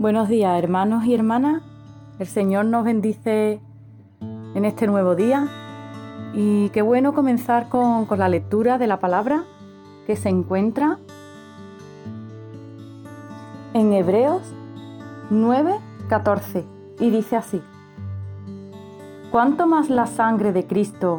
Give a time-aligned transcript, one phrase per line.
[0.00, 1.62] Buenos días, hermanos y hermanas.
[2.18, 3.60] El Señor nos bendice
[4.54, 5.46] en este nuevo día
[6.32, 9.44] y qué bueno comenzar con, con la lectura de la palabra
[10.06, 10.98] que se encuentra
[13.74, 14.40] en Hebreos
[15.28, 15.74] 9,
[16.08, 16.64] 14
[16.98, 17.60] y dice así.
[19.30, 21.18] ¿Cuánto más la sangre de Cristo,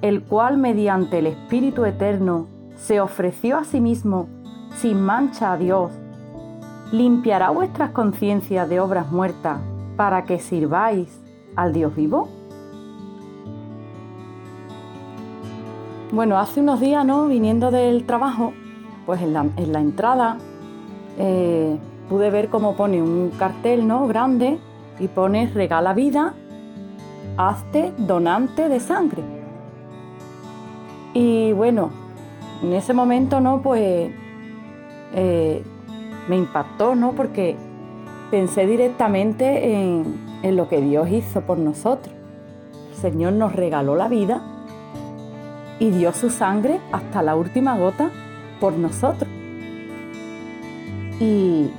[0.00, 2.46] el cual mediante el Espíritu Eterno
[2.76, 4.26] se ofreció a sí mismo
[4.74, 5.92] sin mancha a Dios,
[6.94, 9.58] limpiará vuestras conciencias de obras muertas
[9.96, 11.20] para que sirváis
[11.56, 12.28] al Dios vivo?
[16.12, 17.26] Bueno, hace unos días, ¿no?
[17.26, 18.52] Viniendo del trabajo,
[19.06, 20.38] pues en la, entrada
[21.18, 21.76] eh,
[22.08, 24.06] pude ver cómo pone un cartel, ¿no?
[24.06, 24.60] Grande
[25.00, 26.34] y pone regala vida,
[27.36, 29.24] hazte donante de sangre.
[31.12, 31.90] Y bueno,
[32.62, 33.62] en ese momento, ¿no?
[33.62, 34.12] Pues
[35.12, 35.64] eh,
[36.28, 37.12] me impactó, ¿no?
[37.12, 37.56] Porque
[38.30, 42.14] pensé directamente en, lo que Dios hizo por nosotros.
[42.90, 44.42] El Señor nos regaló la vida
[45.78, 48.10] y dio su sangre hasta la última gota
[48.60, 49.30] por nosotros.
[51.18, 51.70] Y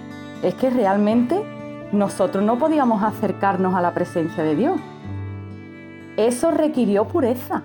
[0.42, 1.44] es que realmente
[1.92, 4.80] nosotros no podíamos acercarnos a la presencia de Dios.
[6.18, 7.64] Eso requirió pureza.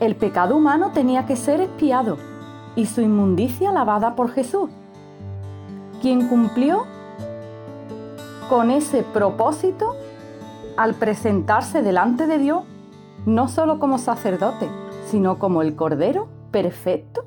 [0.00, 2.31] El pecado humano tenía que ser expiado
[2.76, 4.70] y su inmundicia lavada por Jesús,
[6.00, 6.84] quien cumplió
[8.48, 9.96] con ese propósito
[10.76, 12.64] al presentarse delante de Dios,
[13.26, 14.68] no solo como sacerdote,
[15.06, 17.24] sino como el Cordero perfecto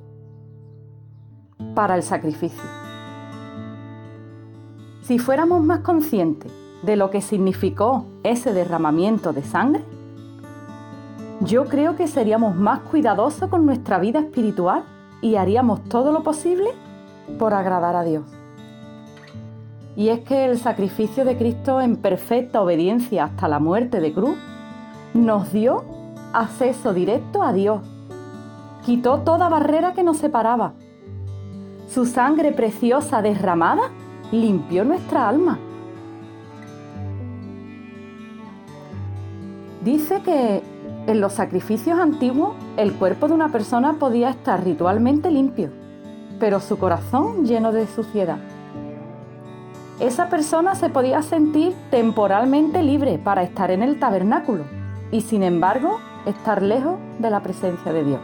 [1.74, 2.64] para el sacrificio.
[5.02, 6.52] Si fuéramos más conscientes
[6.82, 9.84] de lo que significó ese derramamiento de sangre,
[11.42, 14.84] yo creo que seríamos más cuidadosos con nuestra vida espiritual
[15.26, 16.70] y haríamos todo lo posible
[17.40, 18.26] por agradar a Dios.
[19.96, 24.38] Y es que el sacrificio de Cristo en perfecta obediencia hasta la muerte de cruz
[25.16, 25.84] nos dio
[26.32, 27.82] acceso directo a Dios.
[28.86, 30.74] Quitó toda barrera que nos separaba.
[31.90, 33.90] Su sangre preciosa derramada
[34.32, 35.58] limpió nuestra alma.
[39.86, 40.64] Dice que
[41.06, 45.70] en los sacrificios antiguos, el cuerpo de una persona podía estar ritualmente limpio,
[46.40, 48.40] pero su corazón lleno de suciedad.
[50.00, 54.64] Esa persona se podía sentir temporalmente libre para estar en el tabernáculo
[55.12, 58.20] y sin embargo estar lejos de la presencia de Dios.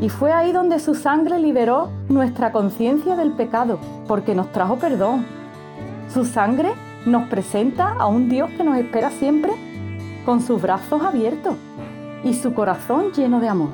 [0.00, 5.26] Y fue ahí donde su sangre liberó nuestra conciencia del pecado, porque nos trajo perdón.
[6.08, 6.72] Su sangre
[7.06, 9.52] nos presenta a un Dios que nos espera siempre
[10.24, 11.54] con sus brazos abiertos
[12.24, 13.70] y su corazón lleno de amor.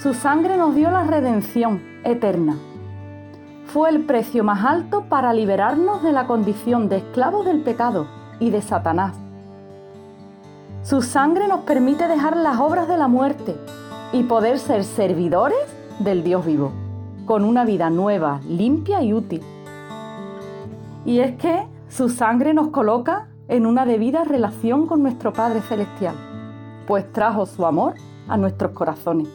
[0.00, 2.56] Su sangre nos dio la redención eterna.
[3.66, 8.06] Fue el precio más alto para liberarnos de la condición de esclavos del pecado
[8.40, 9.14] y de Satanás.
[10.82, 13.56] Su sangre nos permite dejar las obras de la muerte
[14.12, 15.58] y poder ser servidores
[15.98, 16.72] del Dios vivo,
[17.26, 19.42] con una vida nueva, limpia y útil.
[21.04, 26.14] Y es que su sangre nos coloca en una debida relación con nuestro Padre Celestial,
[26.86, 27.94] pues trajo su amor
[28.28, 29.28] a nuestros corazones.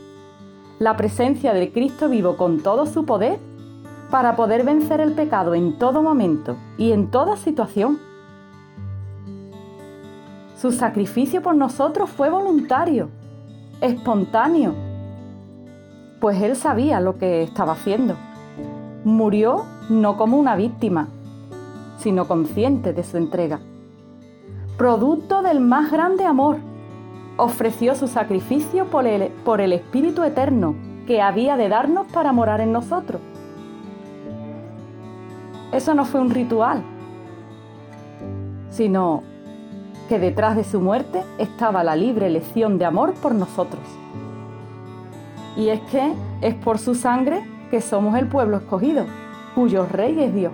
[0.79, 3.39] La presencia de Cristo vivo con todo su poder
[4.11, 7.99] para poder vencer el pecado en todo momento y en toda situación.
[10.55, 13.09] Su sacrificio por nosotros fue voluntario,
[13.81, 14.75] espontáneo,
[16.21, 18.15] pues Él sabía lo que estaba haciendo.
[19.03, 21.09] Murió no como una víctima,
[22.03, 23.59] sino consciente de su entrega
[24.77, 26.57] producto del más grande amor,
[27.37, 30.75] ofreció su sacrificio por el, por el Espíritu Eterno
[31.07, 33.21] que había de darnos para morar en nosotros.
[35.71, 36.83] Eso no fue un ritual,
[38.69, 39.23] sino
[40.09, 43.83] que detrás de su muerte estaba la libre elección de amor por nosotros.
[45.55, 49.05] Y es que es por su sangre que somos el pueblo escogido,
[49.55, 50.53] cuyo rey es Dios.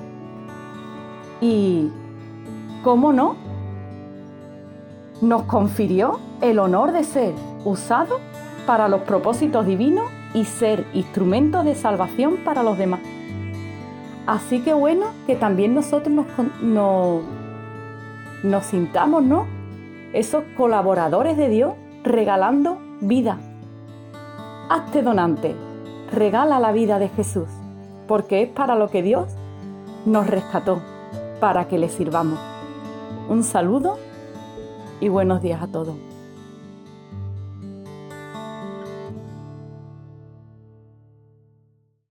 [1.42, 1.90] Y,
[2.84, 3.50] ¿cómo no?
[5.22, 7.34] nos confirió el honor de ser
[7.66, 8.20] usado
[8.66, 13.02] para los propósitos divinos y ser instrumentos de salvación para los demás.
[14.28, 16.14] Así que bueno, que también nosotros
[16.62, 17.24] nos,
[18.44, 19.48] nos, sintamos, ¿no?
[20.14, 23.40] Esos colaboradores de Dios regalando vida.
[24.70, 25.56] Hazte donante,
[26.12, 27.50] regala la vida de Jesús,
[28.08, 29.34] porque es para lo que Dios
[30.06, 30.80] nos rescató,
[31.40, 32.40] para que le sirvamos.
[33.30, 33.98] Un saludo
[35.00, 36.09] y buenos días a todos.